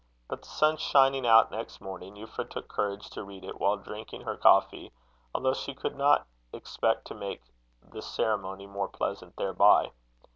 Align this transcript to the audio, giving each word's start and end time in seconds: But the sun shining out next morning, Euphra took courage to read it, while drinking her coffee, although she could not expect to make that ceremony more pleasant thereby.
But 0.27 0.41
the 0.41 0.47
sun 0.47 0.77
shining 0.77 1.27
out 1.27 1.51
next 1.51 1.79
morning, 1.79 2.15
Euphra 2.15 2.49
took 2.49 2.67
courage 2.67 3.07
to 3.11 3.23
read 3.23 3.43
it, 3.45 3.59
while 3.59 3.77
drinking 3.77 4.21
her 4.21 4.35
coffee, 4.35 4.91
although 5.31 5.53
she 5.53 5.75
could 5.75 5.95
not 5.95 6.25
expect 6.51 7.05
to 7.05 7.13
make 7.13 7.43
that 7.87 8.01
ceremony 8.01 8.65
more 8.65 8.87
pleasant 8.87 9.35
thereby. 9.37 9.91